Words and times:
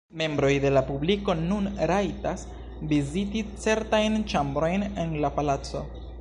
Membroj 0.19 0.51
de 0.61 0.69
la 0.77 0.81
publiko 0.85 1.35
nun 1.41 1.67
rajtas 1.91 2.47
viziti 2.95 3.45
certajn 3.67 4.19
ĉambrojn 4.33 4.87
en 5.05 5.15
la 5.27 5.33
palaco. 5.39 5.85